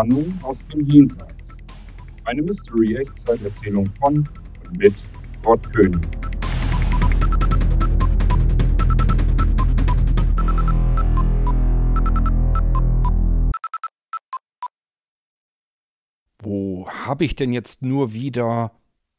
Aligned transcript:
Warnung 0.00 0.32
aus 0.42 0.64
dem 0.72 0.86
Jenseits. 0.86 1.58
Eine 2.24 2.40
Mystery-Echtzeiterzählung 2.40 3.84
von 4.00 4.26
und 4.64 4.78
mit 4.78 4.94
Gott 5.42 5.60
König. 5.74 6.00
Wo 16.38 16.88
hab 16.88 17.20
ich 17.20 17.36
denn 17.36 17.52
jetzt 17.52 17.82
nur 17.82 18.14
wieder? 18.14 18.72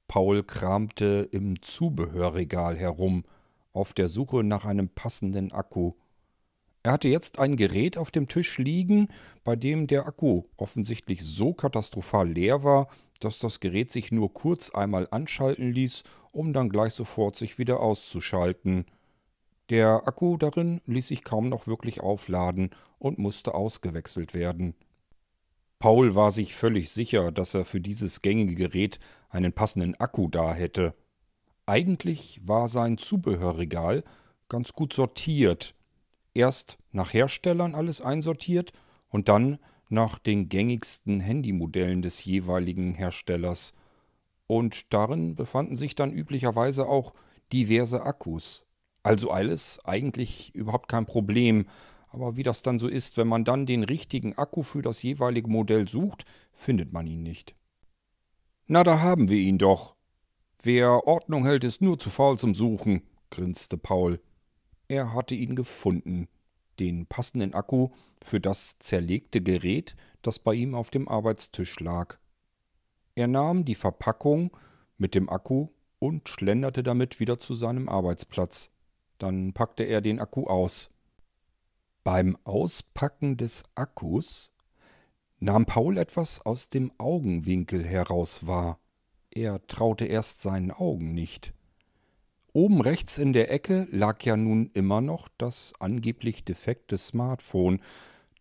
Paul 0.08 0.42
kramte 0.42 1.30
im 1.32 1.62
Zubehörregal 1.62 2.76
herum, 2.76 3.24
auf 3.72 3.94
der 3.94 4.08
Suche 4.08 4.44
nach 4.44 4.66
einem 4.66 4.90
passenden 4.90 5.52
Akku. 5.52 5.94
Er 6.84 6.94
hatte 6.94 7.08
jetzt 7.08 7.38
ein 7.38 7.58
Gerät 7.58 7.98
auf 7.98 8.12
dem 8.12 8.28
Tisch 8.28 8.58
liegen, 8.58 9.08
bei 9.44 9.56
dem 9.56 9.88
der 9.88 10.08
Akku 10.08 10.44
offensichtlich 10.58 11.24
so 11.24 11.54
katastrophal 11.54 12.30
leer 12.30 12.64
war, 12.64 12.88
dass 13.20 13.38
das 13.38 13.60
Gerät 13.60 13.92
sich 13.92 14.12
nur 14.12 14.34
kurz 14.34 14.72
einmal 14.72 15.08
anschalten 15.12 15.72
ließ, 15.72 16.04
um 16.32 16.54
dann 16.54 16.70
gleich 16.70 16.94
sofort 16.94 17.36
sich 17.36 17.60
wieder 17.60 17.80
auszuschalten. 17.80 18.86
Der 19.70 20.08
Akku 20.08 20.38
darin 20.38 20.82
ließ 20.88 21.10
sich 21.10 21.24
kaum 21.24 21.50
noch 21.50 21.68
wirklich 21.68 22.02
aufladen 22.02 22.72
und 22.98 23.20
musste 23.20 23.54
ausgewechselt 23.54 24.34
werden. 24.34 24.74
Paul 25.78 26.14
war 26.16 26.32
sich 26.32 26.56
völlig 26.56 26.90
sicher, 26.90 27.32
dass 27.32 27.54
er 27.54 27.66
für 27.66 27.80
dieses 27.80 28.22
gängige 28.22 28.56
Gerät 28.56 29.00
einen 29.30 29.54
passenden 29.54 29.96
Akku 29.96 30.28
da 30.28 30.54
hätte. 30.54 30.94
Eigentlich 31.66 32.42
war 32.44 32.68
sein 32.68 32.98
Zubehörregal 32.98 34.04
ganz 34.50 34.74
gut 34.74 34.94
sortiert, 34.94 35.74
erst 36.34 36.78
nach 36.92 37.14
Herstellern 37.14 37.76
alles 37.76 38.02
einsortiert 38.02 38.74
und 39.10 39.30
dann 39.30 39.60
nach 39.90 40.20
den 40.20 40.50
gängigsten 40.50 41.20
Handymodellen 41.20 42.02
des 42.02 42.24
jeweiligen 42.24 42.94
Herstellers. 42.94 43.74
Und 44.48 44.94
darin 44.94 45.36
befanden 45.36 45.76
sich 45.76 45.96
dann 45.96 46.12
üblicherweise 46.12 46.88
auch 46.88 47.14
diverse 47.52 48.04
Akkus. 48.04 48.66
Also 49.04 49.32
alles 49.32 49.80
eigentlich 49.84 50.54
überhaupt 50.56 50.88
kein 50.88 51.06
Problem, 51.06 51.66
aber 52.10 52.36
wie 52.36 52.44
das 52.44 52.62
dann 52.62 52.78
so 52.78 52.88
ist, 52.88 53.18
wenn 53.18 53.28
man 53.28 53.46
dann 53.46 53.66
den 53.66 53.84
richtigen 53.84 54.38
Akku 54.38 54.64
für 54.64 54.82
das 54.82 55.02
jeweilige 55.02 55.50
Modell 55.50 55.88
sucht, 55.88 56.26
findet 56.54 56.92
man 56.92 57.08
ihn 57.08 57.24
nicht. 57.24 57.56
Na, 58.68 58.84
da 58.84 59.00
haben 59.00 59.30
wir 59.30 59.38
ihn 59.38 59.58
doch. 59.58 59.96
Wer 60.62 61.08
Ordnung 61.08 61.46
hält, 61.46 61.64
ist 61.64 61.82
nur 61.82 61.98
zu 61.98 62.10
faul 62.10 62.38
zum 62.38 62.54
Suchen, 62.54 63.02
grinste 63.30 63.78
Paul. 63.78 64.22
Er 64.92 65.14
hatte 65.14 65.36
ihn 65.36 65.56
gefunden, 65.56 66.28
den 66.78 67.06
passenden 67.06 67.54
Akku 67.54 67.92
für 68.22 68.42
das 68.42 68.78
zerlegte 68.80 69.40
Gerät, 69.40 69.96
das 70.22 70.38
bei 70.38 70.54
ihm 70.54 70.76
auf 70.76 70.90
dem 70.90 71.08
Arbeitstisch 71.08 71.80
lag. 71.80 72.18
Er 73.16 73.30
nahm 73.30 73.64
die 73.64 73.76
Verpackung 73.76 74.52
mit 74.98 75.16
dem 75.16 75.30
Akku 75.30 75.70
und 76.00 76.28
schlenderte 76.28 76.84
damit 76.84 77.22
wieder 77.22 77.40
zu 77.40 77.56
seinem 77.56 77.88
Arbeitsplatz. 77.88 78.70
Dann 79.18 79.54
packte 79.54 79.84
er 79.84 80.02
den 80.02 80.20
Akku 80.20 80.48
aus. 80.48 80.92
Beim 82.04 82.38
Auspacken 82.44 83.38
des 83.38 83.64
Akkus 83.76 84.52
nahm 85.40 85.66
Paul 85.66 85.98
etwas 86.00 86.46
aus 86.46 86.68
dem 86.68 86.92
Augenwinkel 86.98 87.86
heraus 87.86 88.46
wahr. 88.46 88.78
Er 89.30 89.66
traute 89.68 90.04
erst 90.04 90.42
seinen 90.42 90.70
Augen 90.70 91.14
nicht. 91.14 91.54
Oben 92.54 92.82
rechts 92.82 93.18
in 93.18 93.32
der 93.32 93.50
Ecke 93.50 93.88
lag 93.92 94.22
ja 94.24 94.36
nun 94.36 94.72
immer 94.74 95.00
noch 95.00 95.30
das 95.38 95.72
angeblich 95.80 96.44
defekte 96.44 96.98
Smartphone, 96.98 97.80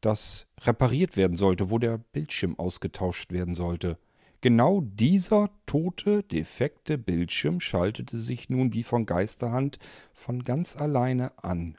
das 0.01 0.49
repariert 0.63 1.17
werden 1.17 1.37
sollte, 1.37 1.71
wo 1.71 1.79
der 1.79 1.99
Bildschirm 1.99 2.59
ausgetauscht 2.59 3.31
werden 3.31 3.55
sollte. 3.55 3.99
Genau 4.41 4.81
dieser 4.81 5.51
tote, 5.67 6.25
defekte 6.25 6.99
Bildschirm 6.99 7.61
schaltete 7.61 8.19
sich 8.19 8.49
nun 8.49 8.73
wie 8.73 8.83
von 8.83 9.07
Geisterhand 9.07 9.79
von 10.13 10.43
ganz 10.43 10.77
alleine 10.77 11.33
an. 11.45 11.77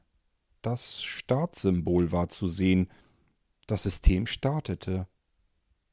Das 0.62 1.04
Startsymbol 1.04 2.14
war 2.14 2.30
zu 2.30 2.48
sehen. 2.48 2.88
Das 3.68 3.84
System 3.84 4.26
startete. 4.26 5.08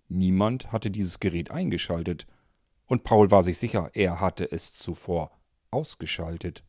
Niemand 0.09 0.71
hatte 0.71 0.91
dieses 0.91 1.19
Gerät 1.19 1.51
eingeschaltet. 1.51 2.27
Und 2.87 3.03
Paul 3.03 3.31
war 3.31 3.43
sich 3.43 3.59
sicher, 3.59 3.91
er 3.95 4.21
hatte 4.21 4.53
es 4.53 4.75
zuvor 4.75 5.38
ausgeschaltet. 5.71 6.65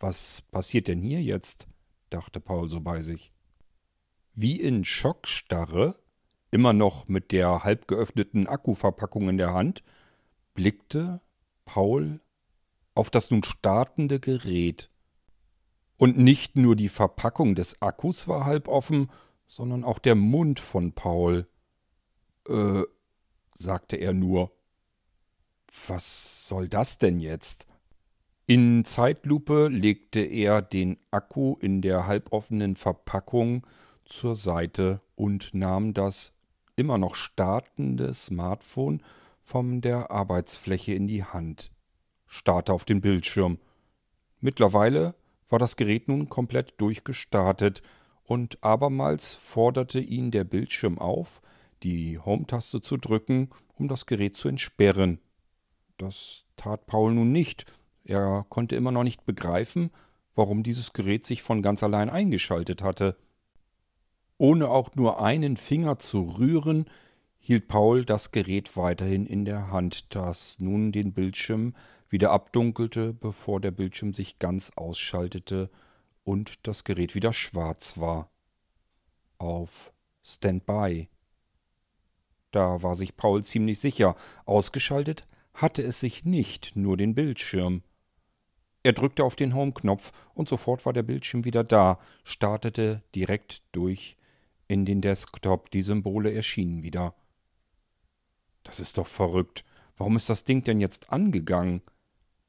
Was 0.00 0.42
passiert 0.42 0.88
denn 0.88 1.02
hier 1.02 1.22
jetzt? 1.22 1.68
dachte 2.10 2.40
Paul 2.40 2.70
so 2.70 2.80
bei 2.80 3.00
sich. 3.02 3.32
Wie 4.34 4.60
in 4.60 4.84
Schockstarre, 4.84 5.98
immer 6.50 6.72
noch 6.72 7.08
mit 7.08 7.32
der 7.32 7.64
halb 7.64 7.88
geöffneten 7.88 8.46
Akkuverpackung 8.46 9.28
in 9.28 9.36
der 9.36 9.52
Hand, 9.52 9.82
blickte 10.54 11.20
Paul 11.64 12.20
auf 12.94 13.10
das 13.10 13.30
nun 13.30 13.44
startende 13.44 14.20
Gerät. 14.20 14.90
Und 15.96 16.16
nicht 16.16 16.56
nur 16.56 16.76
die 16.76 16.88
Verpackung 16.88 17.54
des 17.54 17.82
Akkus 17.82 18.28
war 18.28 18.44
halb 18.44 18.68
offen, 18.68 19.10
sondern 19.48 19.84
auch 19.84 19.98
der 19.98 20.14
Mund 20.14 20.60
von 20.60 20.92
Paul. 20.92 21.48
Äh, 22.48 22.82
sagte 23.56 23.96
er 23.96 24.12
nur. 24.12 24.52
Was 25.88 26.46
soll 26.46 26.68
das 26.68 26.98
denn 26.98 27.20
jetzt? 27.20 27.66
In 28.50 28.86
Zeitlupe 28.86 29.68
legte 29.68 30.20
er 30.20 30.62
den 30.62 30.96
Akku 31.10 31.56
in 31.60 31.82
der 31.82 32.06
halboffenen 32.06 32.76
Verpackung 32.76 33.66
zur 34.06 34.34
Seite 34.34 35.02
und 35.16 35.52
nahm 35.52 35.92
das 35.92 36.32
immer 36.74 36.96
noch 36.96 37.14
startende 37.14 38.14
Smartphone 38.14 39.02
von 39.42 39.82
der 39.82 40.10
Arbeitsfläche 40.10 40.94
in 40.94 41.06
die 41.06 41.24
Hand, 41.24 41.72
starrte 42.26 42.72
auf 42.72 42.86
den 42.86 43.02
Bildschirm. 43.02 43.58
Mittlerweile 44.40 45.14
war 45.50 45.58
das 45.58 45.76
Gerät 45.76 46.08
nun 46.08 46.30
komplett 46.30 46.80
durchgestartet 46.80 47.82
und 48.24 48.64
abermals 48.64 49.34
forderte 49.34 50.00
ihn 50.00 50.30
der 50.30 50.44
Bildschirm 50.44 50.98
auf, 50.98 51.42
die 51.82 52.18
Home-Taste 52.18 52.80
zu 52.80 52.96
drücken, 52.96 53.50
um 53.74 53.88
das 53.88 54.06
Gerät 54.06 54.36
zu 54.36 54.48
entsperren. 54.48 55.20
Das 55.98 56.46
tat 56.56 56.86
Paul 56.86 57.12
nun 57.12 57.30
nicht, 57.30 57.66
er 58.08 58.46
konnte 58.48 58.74
immer 58.74 58.90
noch 58.90 59.04
nicht 59.04 59.26
begreifen, 59.26 59.90
warum 60.34 60.62
dieses 60.62 60.92
Gerät 60.92 61.26
sich 61.26 61.42
von 61.42 61.62
ganz 61.62 61.82
allein 61.82 62.08
eingeschaltet 62.08 62.82
hatte. 62.82 63.16
Ohne 64.38 64.70
auch 64.70 64.94
nur 64.94 65.22
einen 65.22 65.56
Finger 65.56 65.98
zu 65.98 66.22
rühren, 66.22 66.86
hielt 67.38 67.68
Paul 67.68 68.04
das 68.04 68.30
Gerät 68.30 68.76
weiterhin 68.76 69.26
in 69.26 69.44
der 69.44 69.70
Hand, 69.70 70.14
das 70.14 70.58
nun 70.58 70.90
den 70.90 71.12
Bildschirm 71.12 71.74
wieder 72.08 72.30
abdunkelte, 72.30 73.12
bevor 73.12 73.60
der 73.60 73.72
Bildschirm 73.72 74.14
sich 74.14 74.38
ganz 74.38 74.72
ausschaltete 74.76 75.70
und 76.24 76.66
das 76.66 76.84
Gerät 76.84 77.14
wieder 77.14 77.32
schwarz 77.32 77.98
war. 77.98 78.30
Auf 79.36 79.92
Standby. 80.22 81.08
Da 82.52 82.82
war 82.82 82.94
sich 82.94 83.16
Paul 83.16 83.44
ziemlich 83.44 83.78
sicher. 83.78 84.14
Ausgeschaltet 84.46 85.26
hatte 85.52 85.82
es 85.82 86.00
sich 86.00 86.24
nicht, 86.24 86.74
nur 86.74 86.96
den 86.96 87.14
Bildschirm. 87.14 87.82
Er 88.88 88.94
drückte 88.94 89.22
auf 89.22 89.36
den 89.36 89.54
Home-Knopf 89.54 90.12
und 90.32 90.48
sofort 90.48 90.86
war 90.86 90.94
der 90.94 91.02
Bildschirm 91.02 91.44
wieder 91.44 91.62
da, 91.62 91.98
startete 92.24 93.02
direkt 93.14 93.62
durch 93.72 94.16
in 94.66 94.86
den 94.86 95.02
Desktop. 95.02 95.70
Die 95.72 95.82
Symbole 95.82 96.32
erschienen 96.32 96.82
wieder. 96.82 97.14
Das 98.62 98.80
ist 98.80 98.96
doch 98.96 99.06
verrückt. 99.06 99.62
Warum 99.98 100.16
ist 100.16 100.30
das 100.30 100.44
Ding 100.44 100.64
denn 100.64 100.80
jetzt 100.80 101.12
angegangen? 101.12 101.82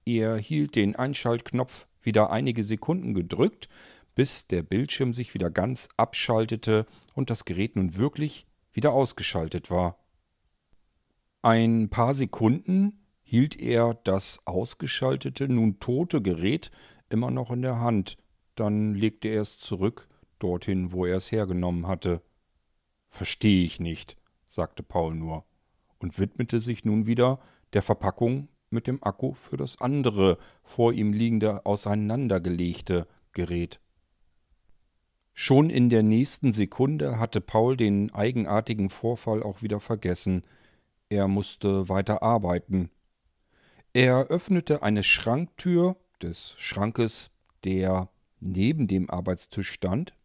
Er 0.05 0.37
hielt 0.37 0.77
den 0.77 0.95
Einschaltknopf 0.95 1.87
wieder 2.01 2.29
einige 2.29 2.63
Sekunden 2.63 3.13
gedrückt, 3.13 3.67
bis 4.15 4.47
der 4.47 4.63
Bildschirm 4.63 5.11
sich 5.11 5.33
wieder 5.33 5.49
ganz 5.49 5.89
abschaltete 5.97 6.85
und 7.15 7.29
das 7.29 7.43
Gerät 7.43 7.75
nun 7.75 7.97
wirklich 7.97 8.47
wieder 8.71 8.93
ausgeschaltet 8.93 9.69
war. 9.69 9.97
Ein 11.41 11.89
paar 11.89 12.13
Sekunden 12.13 12.98
hielt 13.29 13.59
er 13.59 13.93
das 14.05 14.39
ausgeschaltete, 14.45 15.47
nun 15.47 15.79
tote 15.79 16.19
Gerät 16.19 16.71
immer 17.09 17.29
noch 17.29 17.51
in 17.51 17.61
der 17.61 17.79
Hand, 17.79 18.17
dann 18.55 18.95
legte 18.95 19.27
er 19.27 19.41
es 19.43 19.59
zurück, 19.59 20.07
dorthin, 20.39 20.91
wo 20.91 21.05
er 21.05 21.17
es 21.17 21.31
hergenommen 21.31 21.85
hatte. 21.85 22.23
Verstehe 23.07 23.63
ich 23.63 23.79
nicht, 23.79 24.17
sagte 24.47 24.81
Paul 24.81 25.13
nur 25.13 25.45
und 25.99 26.17
widmete 26.17 26.59
sich 26.59 26.85
nun 26.85 27.05
wieder 27.05 27.39
der 27.73 27.83
Verpackung 27.83 28.47
mit 28.71 28.87
dem 28.87 29.03
Akku 29.03 29.33
für 29.33 29.57
das 29.57 29.79
andere 29.79 30.39
vor 30.63 30.91
ihm 30.91 31.13
liegende 31.13 31.67
auseinandergelegte 31.67 33.05
Gerät. 33.33 33.79
Schon 35.33 35.69
in 35.69 35.91
der 35.91 36.01
nächsten 36.01 36.51
Sekunde 36.51 37.19
hatte 37.19 37.41
Paul 37.41 37.77
den 37.77 38.11
eigenartigen 38.11 38.89
Vorfall 38.89 39.43
auch 39.43 39.61
wieder 39.61 39.79
vergessen. 39.79 40.41
Er 41.09 41.27
musste 41.27 41.89
weiter 41.89 42.23
arbeiten. 42.23 42.89
Er 44.01 44.27
öffnete 44.27 44.81
eine 44.81 45.03
Schranktür 45.03 45.97
des 46.21 46.55
Schrankes, 46.57 47.31
der 47.65 48.07
neben 48.39 48.87
dem 48.87 49.09
Arbeitstisch 49.09 49.69
stand, 49.71 50.15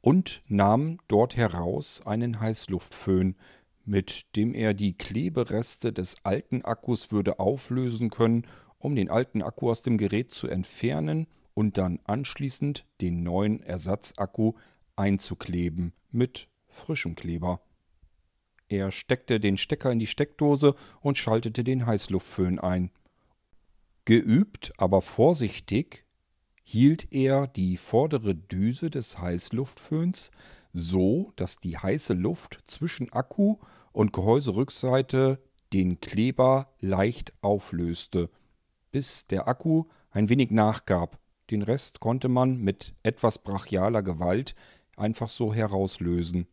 und 0.00 0.44
nahm 0.46 0.98
dort 1.08 1.36
heraus 1.36 2.06
einen 2.06 2.38
Heißluftföhn, 2.38 3.34
mit 3.84 4.36
dem 4.36 4.54
er 4.54 4.74
die 4.74 4.96
Klebereste 4.96 5.92
des 5.92 6.18
alten 6.22 6.62
Akkus 6.62 7.10
würde 7.10 7.40
auflösen 7.40 8.10
können, 8.10 8.44
um 8.78 8.94
den 8.94 9.10
alten 9.10 9.42
Akku 9.42 9.70
aus 9.72 9.82
dem 9.82 9.98
Gerät 9.98 10.32
zu 10.32 10.46
entfernen 10.46 11.26
und 11.52 11.78
dann 11.78 11.98
anschließend 12.04 12.86
den 13.00 13.24
neuen 13.24 13.60
Ersatzakku 13.60 14.52
einzukleben 14.94 15.94
mit 16.12 16.46
frischem 16.68 17.16
Kleber. 17.16 17.60
Er 18.68 18.92
steckte 18.92 19.40
den 19.40 19.58
Stecker 19.58 19.90
in 19.90 19.98
die 19.98 20.06
Steckdose 20.06 20.76
und 21.00 21.18
schaltete 21.18 21.64
den 21.64 21.86
Heißluftföhn 21.86 22.60
ein. 22.60 22.92
Geübt, 24.10 24.72
aber 24.76 25.02
vorsichtig 25.02 26.04
hielt 26.64 27.12
er 27.12 27.46
die 27.46 27.76
vordere 27.76 28.34
Düse 28.34 28.90
des 28.90 29.20
Heißluftföhns 29.20 30.32
so, 30.72 31.32
dass 31.36 31.58
die 31.58 31.78
heiße 31.78 32.14
Luft 32.14 32.58
zwischen 32.64 33.12
Akku 33.12 33.58
und 33.92 34.12
Gehäuserückseite 34.12 35.40
den 35.72 36.00
Kleber 36.00 36.74
leicht 36.80 37.34
auflöste, 37.40 38.30
bis 38.90 39.28
der 39.28 39.46
Akku 39.46 39.84
ein 40.10 40.28
wenig 40.28 40.50
nachgab. 40.50 41.20
Den 41.52 41.62
Rest 41.62 42.00
konnte 42.00 42.28
man 42.28 42.56
mit 42.56 42.96
etwas 43.04 43.38
brachialer 43.38 44.02
Gewalt 44.02 44.56
einfach 44.96 45.28
so 45.28 45.54
herauslösen. 45.54 46.48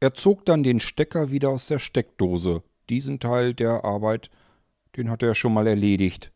Er 0.00 0.14
zog 0.14 0.44
dann 0.44 0.64
den 0.64 0.80
Stecker 0.80 1.30
wieder 1.30 1.50
aus 1.50 1.68
der 1.68 1.78
Steckdose. 1.78 2.64
Diesen 2.90 3.20
Teil 3.20 3.54
der 3.54 3.84
Arbeit, 3.84 4.30
den 4.96 5.10
hatte 5.10 5.26
er 5.26 5.36
schon 5.36 5.54
mal 5.54 5.68
erledigt, 5.68 6.32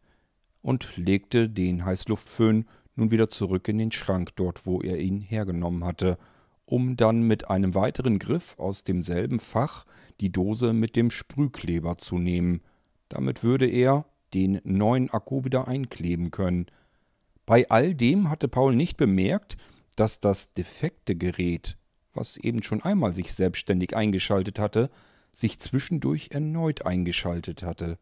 und 0.62 0.96
legte 0.96 1.48
den 1.48 1.84
Heißluftföhn 1.84 2.66
nun 2.96 3.10
wieder 3.10 3.30
zurück 3.30 3.68
in 3.68 3.78
den 3.78 3.92
Schrank 3.92 4.36
dort, 4.36 4.66
wo 4.66 4.80
er 4.80 4.98
ihn 4.98 5.20
hergenommen 5.20 5.84
hatte, 5.84 6.18
um 6.66 6.96
dann 6.96 7.22
mit 7.22 7.50
einem 7.50 7.74
weiteren 7.74 8.18
Griff 8.18 8.58
aus 8.58 8.84
demselben 8.84 9.38
Fach 9.38 9.84
die 10.20 10.30
Dose 10.30 10.72
mit 10.72 10.96
dem 10.96 11.10
Sprühkleber 11.10 11.98
zu 11.98 12.18
nehmen. 12.18 12.60
Damit 13.08 13.42
würde 13.42 13.66
er 13.66 14.06
den 14.34 14.60
neuen 14.62 15.10
Akku 15.10 15.44
wieder 15.44 15.66
einkleben 15.66 16.30
können. 16.30 16.66
Bei 17.46 17.68
all 17.68 17.94
dem 17.94 18.30
hatte 18.30 18.46
Paul 18.46 18.76
nicht 18.76 18.96
bemerkt, 18.96 19.56
dass 19.96 20.20
das 20.20 20.52
defekte 20.52 21.16
Gerät, 21.16 21.76
was 22.14 22.36
eben 22.36 22.62
schon 22.62 22.82
einmal 22.82 23.12
sich 23.12 23.32
selbstständig 23.32 23.96
eingeschaltet 23.96 24.58
hatte, 24.60 24.90
sich 25.32 25.58
zwischendurch 25.58 26.28
erneut 26.30 26.86
eingeschaltet 26.86 27.62
hatte. 27.62 27.98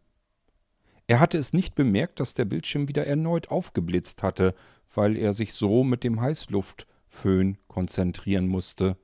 Er 1.09 1.21
hatte 1.21 1.39
es 1.39 1.55
nicht 1.55 1.75
bemerkt, 1.75 2.21
dass 2.21 2.35
der 2.35 2.45
Bildschirm 2.45 2.87
wieder 2.87 3.07
erneut 3.07 3.51
aufgeblitzt 3.51 4.23
hatte, 4.23 4.55
weil 4.95 5.17
er 5.17 5.33
sich 5.33 5.55
so 5.55 5.83
mit 5.83 6.05
dem 6.05 6.21
Heißluftföhn 6.21 7.57
konzentrieren 7.67 8.47
musste. 8.47 8.99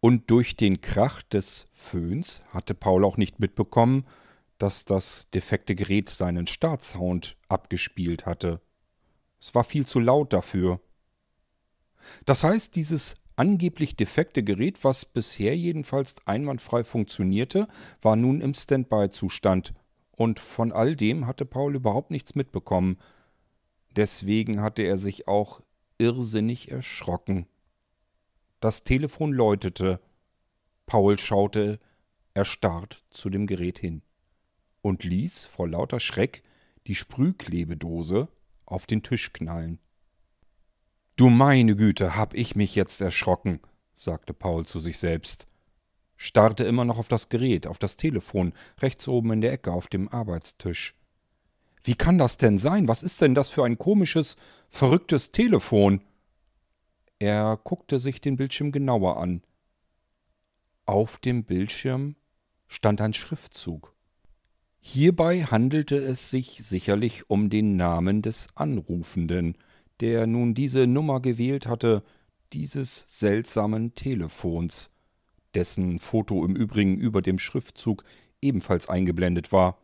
Und 0.00 0.30
durch 0.30 0.56
den 0.56 0.80
Krach 0.80 1.22
des 1.22 1.66
Föhns 1.72 2.46
hatte 2.54 2.74
Paul 2.74 3.04
auch 3.04 3.18
nicht 3.18 3.38
mitbekommen, 3.38 4.06
dass 4.56 4.86
das 4.86 5.28
defekte 5.30 5.74
Gerät 5.74 6.08
seinen 6.08 6.46
Startsound 6.46 7.36
abgespielt 7.48 8.24
hatte. 8.24 8.62
Es 9.38 9.54
war 9.54 9.64
viel 9.64 9.86
zu 9.86 10.00
laut 10.00 10.32
dafür. 10.32 10.80
Das 12.24 12.44
heißt, 12.44 12.74
dieses 12.76 13.16
angeblich 13.36 13.94
defekte 13.94 14.42
Gerät, 14.42 14.84
was 14.84 15.04
bisher 15.04 15.54
jedenfalls 15.54 16.16
einwandfrei 16.24 16.82
funktionierte, 16.82 17.68
war 18.00 18.16
nun 18.16 18.40
im 18.40 18.54
Standby-Zustand 18.54 19.74
und 20.20 20.38
von 20.38 20.70
all 20.70 20.96
dem 20.96 21.26
hatte 21.26 21.46
Paul 21.46 21.74
überhaupt 21.74 22.10
nichts 22.10 22.34
mitbekommen. 22.34 22.98
Deswegen 23.96 24.60
hatte 24.60 24.82
er 24.82 24.98
sich 24.98 25.26
auch 25.28 25.62
irrsinnig 25.96 26.70
erschrocken. 26.70 27.46
Das 28.60 28.84
Telefon 28.84 29.32
läutete. 29.32 29.98
Paul 30.84 31.18
schaute 31.18 31.80
erstarrt 32.34 33.02
zu 33.08 33.30
dem 33.30 33.46
Gerät 33.46 33.78
hin 33.78 34.02
und 34.82 35.04
ließ 35.04 35.46
vor 35.46 35.66
lauter 35.66 36.00
Schreck 36.00 36.42
die 36.86 36.96
Sprühklebedose 36.96 38.28
auf 38.66 38.84
den 38.84 39.02
Tisch 39.02 39.32
knallen. 39.32 39.78
Du 41.16 41.30
meine 41.30 41.76
Güte, 41.76 42.14
hab 42.14 42.34
ich 42.34 42.54
mich 42.54 42.74
jetzt 42.74 43.00
erschrocken, 43.00 43.58
sagte 43.94 44.34
Paul 44.34 44.66
zu 44.66 44.80
sich 44.80 44.98
selbst 44.98 45.48
starrte 46.22 46.64
immer 46.64 46.84
noch 46.84 46.98
auf 46.98 47.08
das 47.08 47.30
Gerät, 47.30 47.66
auf 47.66 47.78
das 47.78 47.96
Telefon, 47.96 48.52
rechts 48.82 49.08
oben 49.08 49.32
in 49.32 49.40
der 49.40 49.52
Ecke 49.52 49.72
auf 49.72 49.86
dem 49.86 50.06
Arbeitstisch. 50.10 50.94
Wie 51.82 51.94
kann 51.94 52.18
das 52.18 52.36
denn 52.36 52.58
sein? 52.58 52.88
Was 52.88 53.02
ist 53.02 53.22
denn 53.22 53.34
das 53.34 53.48
für 53.48 53.64
ein 53.64 53.78
komisches, 53.78 54.36
verrücktes 54.68 55.32
Telefon? 55.32 56.02
Er 57.18 57.58
guckte 57.64 57.98
sich 57.98 58.20
den 58.20 58.36
Bildschirm 58.36 58.70
genauer 58.70 59.16
an. 59.16 59.40
Auf 60.84 61.16
dem 61.16 61.44
Bildschirm 61.44 62.16
stand 62.68 63.00
ein 63.00 63.14
Schriftzug. 63.14 63.94
Hierbei 64.78 65.44
handelte 65.44 65.96
es 65.96 66.28
sich 66.28 66.62
sicherlich 66.62 67.30
um 67.30 67.48
den 67.48 67.76
Namen 67.76 68.20
des 68.20 68.48
Anrufenden, 68.56 69.56
der 70.00 70.26
nun 70.26 70.52
diese 70.52 70.86
Nummer 70.86 71.20
gewählt 71.20 71.66
hatte, 71.66 72.02
dieses 72.52 73.06
seltsamen 73.06 73.94
Telefons 73.94 74.90
dessen 75.54 75.98
Foto 75.98 76.44
im 76.44 76.56
Übrigen 76.56 76.96
über 76.96 77.22
dem 77.22 77.38
Schriftzug 77.38 78.04
ebenfalls 78.40 78.88
eingeblendet 78.88 79.52
war. 79.52 79.78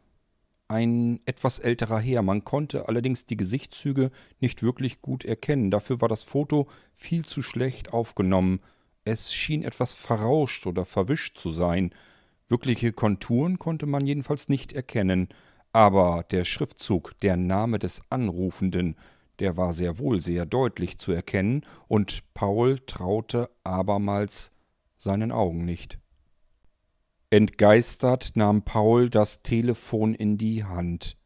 Ein 0.69 1.21
etwas 1.27 1.61
älterer 1.61 2.01
Herr, 2.01 2.23
man 2.23 2.45
konnte 2.45 2.89
allerdings 2.89 3.25
die 3.25 3.37
Gesichtszüge 3.37 4.11
nicht 4.41 4.63
wirklich 4.63 5.01
gut 5.01 5.25
erkennen, 5.25 5.71
dafür 5.71 6.01
war 6.01 6.09
das 6.09 6.25
Foto 6.25 6.67
viel 6.95 7.25
zu 7.25 7.41
schlecht 7.43 7.93
aufgenommen, 7.93 8.61
es 9.05 9.33
schien 9.33 9.63
etwas 9.63 9.95
verrauscht 9.95 10.67
oder 10.67 10.85
verwischt 10.85 11.39
zu 11.39 11.53
sein, 11.53 11.95
wirkliche 12.49 12.93
Konturen 12.93 13.61
konnte 13.61 13.87
man 13.87 14.05
jedenfalls 14.05 14.49
nicht 14.49 14.73
erkennen, 14.73 15.29
aber 15.73 16.25
der 16.33 16.45
Schriftzug, 16.45 17.17
der 17.21 17.37
Name 17.37 17.79
des 17.79 18.03
Anrufenden, 18.11 18.97
der 19.39 19.57
war 19.57 19.73
sehr 19.73 19.99
wohl 19.99 20.21
sehr 20.21 20.47
deutlich 20.47 20.99
zu 20.99 21.13
erkennen, 21.13 21.65
und 21.87 22.23
Paul 22.35 22.81
traute 22.81 23.51
abermals 23.63 24.51
seinen 24.97 25.33
Augen 25.33 25.65
nicht. 25.65 25.99
Entgeistert 27.31 28.33
nahm 28.35 28.63
Paul 28.63 29.11
das 29.11 29.43
Telefon 29.43 30.15
in 30.15 30.39
die 30.39 30.65
Hand, 30.65 31.17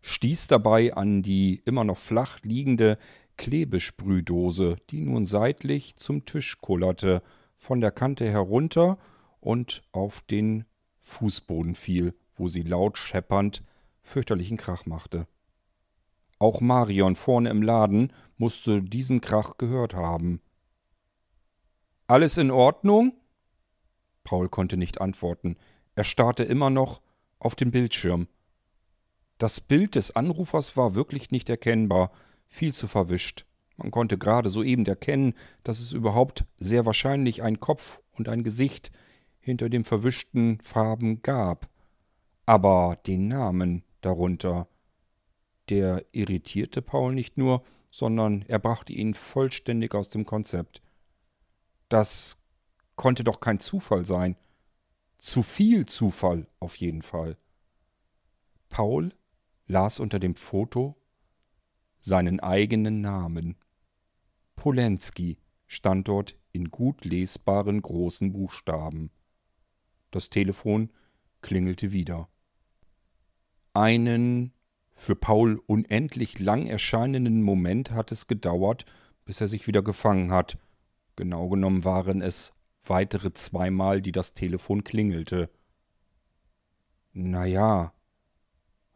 stieß 0.00 0.48
dabei 0.48 0.94
an 0.94 1.22
die 1.22 1.62
immer 1.64 1.84
noch 1.84 1.98
flach 1.98 2.40
liegende 2.42 2.98
Klebesprühdose, 3.36 4.76
die 4.90 5.00
nun 5.00 5.26
seitlich 5.26 5.96
zum 5.96 6.24
Tisch 6.24 6.60
kullerte, 6.60 7.22
von 7.56 7.80
der 7.80 7.90
Kante 7.90 8.28
herunter 8.30 8.98
und 9.40 9.82
auf 9.92 10.22
den 10.22 10.64
Fußboden 11.00 11.74
fiel, 11.74 12.14
wo 12.34 12.48
sie 12.48 12.62
laut 12.62 12.98
scheppernd 12.98 13.62
fürchterlichen 14.02 14.56
Krach 14.56 14.86
machte. 14.86 15.26
Auch 16.38 16.60
Marion 16.60 17.16
vorne 17.16 17.50
im 17.50 17.62
Laden 17.62 18.12
musste 18.36 18.82
diesen 18.82 19.20
Krach 19.20 19.58
gehört 19.58 19.94
haben. 19.94 20.40
Alles 22.10 22.38
in 22.38 22.50
Ordnung? 22.50 23.12
Paul 24.24 24.48
konnte 24.48 24.78
nicht 24.78 24.98
antworten. 24.98 25.58
Er 25.94 26.04
starrte 26.04 26.42
immer 26.42 26.70
noch 26.70 27.02
auf 27.38 27.54
den 27.54 27.70
Bildschirm. 27.70 28.28
Das 29.36 29.60
Bild 29.60 29.94
des 29.94 30.16
Anrufers 30.16 30.74
war 30.78 30.94
wirklich 30.94 31.30
nicht 31.30 31.50
erkennbar, 31.50 32.10
viel 32.46 32.72
zu 32.72 32.88
verwischt. 32.88 33.44
Man 33.76 33.90
konnte 33.90 34.16
gerade 34.16 34.48
soeben 34.48 34.86
erkennen, 34.86 35.34
dass 35.64 35.80
es 35.80 35.92
überhaupt 35.92 36.46
sehr 36.56 36.86
wahrscheinlich 36.86 37.42
ein 37.42 37.60
Kopf 37.60 38.00
und 38.12 38.30
ein 38.30 38.42
Gesicht 38.42 38.90
hinter 39.38 39.68
den 39.68 39.84
verwischten 39.84 40.62
Farben 40.62 41.20
gab. 41.20 41.68
Aber 42.46 42.98
den 43.06 43.28
Namen 43.28 43.84
darunter, 44.00 44.66
der 45.68 46.06
irritierte 46.12 46.80
Paul 46.80 47.14
nicht 47.14 47.36
nur, 47.36 47.62
sondern 47.90 48.46
er 48.48 48.58
brachte 48.58 48.94
ihn 48.94 49.12
vollständig 49.12 49.94
aus 49.94 50.08
dem 50.08 50.24
Konzept. 50.24 50.80
Das 51.88 52.42
konnte 52.96 53.24
doch 53.24 53.40
kein 53.40 53.60
Zufall 53.60 54.04
sein. 54.04 54.36
Zu 55.18 55.42
viel 55.42 55.86
Zufall 55.86 56.46
auf 56.60 56.76
jeden 56.76 57.02
Fall. 57.02 57.36
Paul 58.68 59.14
las 59.66 59.98
unter 59.98 60.18
dem 60.18 60.36
Foto 60.36 60.96
seinen 62.00 62.40
eigenen 62.40 63.00
Namen. 63.00 63.56
Polenski 64.56 65.38
stand 65.66 66.08
dort 66.08 66.36
in 66.52 66.70
gut 66.70 67.04
lesbaren 67.04 67.82
großen 67.82 68.32
Buchstaben. 68.32 69.10
Das 70.10 70.30
Telefon 70.30 70.92
klingelte 71.42 71.92
wieder. 71.92 72.28
Einen 73.74 74.52
für 74.94 75.14
Paul 75.14 75.60
unendlich 75.66 76.38
lang 76.38 76.66
erscheinenden 76.66 77.42
Moment 77.42 77.92
hat 77.92 78.10
es 78.10 78.26
gedauert, 78.26 78.84
bis 79.24 79.40
er 79.40 79.48
sich 79.48 79.66
wieder 79.66 79.82
gefangen 79.82 80.32
hat 80.32 80.58
Genau 81.18 81.48
genommen 81.48 81.82
waren 81.82 82.22
es 82.22 82.52
weitere 82.84 83.34
zweimal, 83.34 84.00
die 84.00 84.12
das 84.12 84.34
Telefon 84.34 84.84
klingelte. 84.84 85.50
Na 87.12 87.44
ja, 87.44 87.92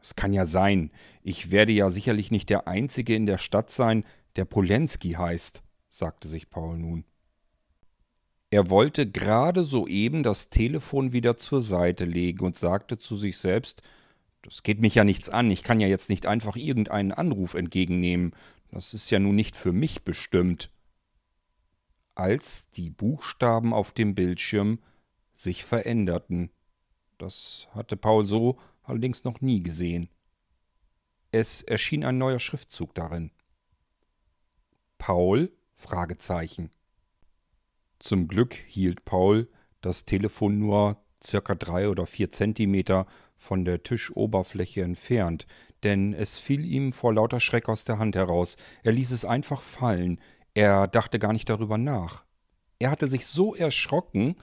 es 0.00 0.14
kann 0.14 0.32
ja 0.32 0.46
sein. 0.46 0.92
Ich 1.24 1.50
werde 1.50 1.72
ja 1.72 1.90
sicherlich 1.90 2.30
nicht 2.30 2.48
der 2.48 2.68
Einzige 2.68 3.16
in 3.16 3.26
der 3.26 3.38
Stadt 3.38 3.72
sein, 3.72 4.04
der 4.36 4.44
Polenski 4.44 5.14
heißt, 5.14 5.64
sagte 5.90 6.28
sich 6.28 6.48
Paul 6.48 6.78
nun. 6.78 7.04
Er 8.50 8.70
wollte 8.70 9.10
gerade 9.10 9.64
soeben 9.64 10.22
das 10.22 10.48
Telefon 10.48 11.12
wieder 11.12 11.36
zur 11.36 11.60
Seite 11.60 12.04
legen 12.04 12.46
und 12.46 12.56
sagte 12.56 13.00
zu 13.00 13.16
sich 13.16 13.36
selbst, 13.36 13.82
das 14.42 14.62
geht 14.62 14.80
mich 14.80 14.94
ja 14.94 15.02
nichts 15.02 15.28
an, 15.28 15.50
ich 15.50 15.64
kann 15.64 15.80
ja 15.80 15.88
jetzt 15.88 16.08
nicht 16.08 16.26
einfach 16.26 16.54
irgendeinen 16.54 17.10
Anruf 17.10 17.54
entgegennehmen, 17.54 18.32
das 18.70 18.94
ist 18.94 19.10
ja 19.10 19.18
nun 19.18 19.34
nicht 19.34 19.56
für 19.56 19.72
mich 19.72 20.04
bestimmt. 20.04 20.70
Als 22.14 22.71
die 22.71 22.90
Buchstaben 22.90 23.73
auf 23.73 23.92
dem 23.92 24.14
Bildschirm 24.14 24.81
sich 25.35 25.64
veränderten. 25.64 26.50
Das 27.19 27.69
hatte 27.73 27.97
Paul 27.97 28.26
so 28.26 28.59
allerdings 28.83 29.25
noch 29.25 29.40
nie 29.40 29.62
gesehen. 29.62 30.09
Es 31.31 31.62
erschien 31.62 32.04
ein 32.04 32.19
neuer 32.19 32.38
Schriftzug 32.38 32.95
darin. 32.95 33.31
Paul? 34.99 35.52
Zum 37.99 38.28
Glück 38.28 38.54
hielt 38.54 39.04
Paul 39.04 39.49
das 39.81 40.04
Telefon 40.04 40.59
nur 40.59 41.02
circa 41.25 41.54
drei 41.54 41.88
oder 41.88 42.07
vier 42.07 42.31
Zentimeter 42.31 43.07
von 43.35 43.64
der 43.64 43.83
Tischoberfläche 43.83 44.83
entfernt, 44.83 45.47
denn 45.83 46.12
es 46.12 46.38
fiel 46.38 46.64
ihm 46.64 46.92
vor 46.92 47.14
lauter 47.14 47.40
Schreck 47.40 47.69
aus 47.69 47.85
der 47.85 47.99
Hand 47.99 48.16
heraus. 48.16 48.57
Er 48.83 48.92
ließ 48.92 49.11
es 49.12 49.25
einfach 49.25 49.61
fallen. 49.61 50.21
Er 50.54 50.87
dachte 50.87 51.18
gar 51.18 51.32
nicht 51.32 51.49
darüber 51.49 51.78
nach. 51.78 52.25
Er 52.78 52.90
hatte 52.90 53.06
sich 53.06 53.26
so 53.26 53.54
erschrocken 53.54 54.37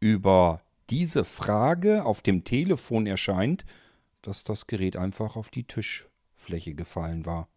über 0.00 0.62
diese 0.90 1.24
Frage 1.24 2.04
auf 2.04 2.22
dem 2.22 2.44
Telefon 2.44 3.06
erscheint, 3.06 3.64
dass 4.22 4.44
das 4.44 4.66
Gerät 4.66 4.96
einfach 4.96 5.36
auf 5.36 5.50
die 5.50 5.64
Tischfläche 5.64 6.74
gefallen 6.74 7.26
war. 7.26 7.48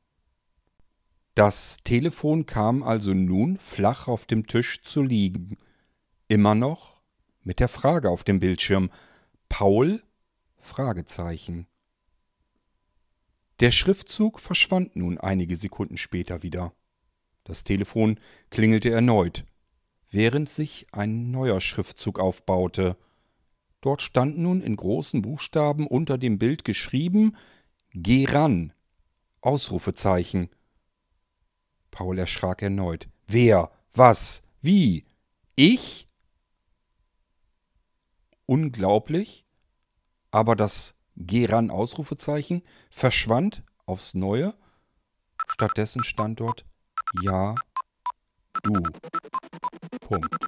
Das 1.34 1.78
Telefon 1.84 2.46
kam 2.46 2.84
also 2.84 3.14
nun 3.14 3.58
flach 3.58 4.08
auf 4.08 4.26
dem 4.26 4.48
Tisch 4.48 4.82
zu 4.82 5.04
liegen. 5.04 5.58
Immer 6.28 6.56
noch 6.56 7.02
mit 7.44 7.60
der 7.60 7.68
Frage 7.68 8.10
auf 8.10 8.24
dem 8.24 8.40
Bildschirm. 8.40 8.90
Paul? 9.50 10.04
Fragezeichen. 10.58 11.68
Der 13.60 13.72
Schriftzug 13.72 14.40
verschwand 14.40 14.96
nun 14.96 15.18
einige 15.20 15.56
Sekunden 15.56 15.98
später 15.98 16.44
wieder. 16.44 16.74
Das 17.48 17.64
Telefon 17.64 18.20
klingelte 18.50 18.90
erneut, 18.90 19.46
während 20.10 20.50
sich 20.50 20.86
ein 20.92 21.32
neuer 21.32 21.62
Schriftzug 21.62 22.20
aufbaute. 22.20 22.98
Dort 23.80 24.02
stand 24.02 24.38
nun 24.38 24.60
in 24.60 24.76
großen 24.76 25.22
Buchstaben 25.22 25.88
unter 25.88 26.18
dem 26.18 26.40
Bild 26.40 26.66
geschrieben 26.66 27.38
Geh 27.94 28.26
ran. 28.26 28.74
Ausrufezeichen. 29.40 30.50
Paul 31.90 32.20
erschrak 32.20 32.62
erneut. 32.62 33.08
Wer? 33.28 33.72
Was? 33.94 34.44
Wie? 34.60 35.06
Ich? 35.56 36.06
Unglaublich, 38.46 39.46
aber 40.32 40.58
das 40.58 40.96
Geh 41.16 41.46
ran 41.46 41.72
Ausrufezeichen 41.72 42.62
verschwand 42.90 43.64
aufs 43.86 44.16
Neue. 44.16 44.54
Stattdessen 45.48 46.04
stand 46.04 46.42
dort 46.42 46.66
Ja, 47.14 47.56
du. 48.64 48.74
Punkt. 50.02 50.48